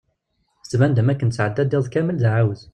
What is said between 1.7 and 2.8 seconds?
iḍ kamel d aɛawez.